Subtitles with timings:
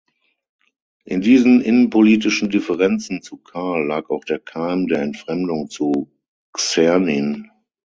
[1.05, 6.11] In diesen innenpolitischen Differenzen zu Karl lag auch der Keim der Entfremdung zu
[6.57, 7.51] Czernin.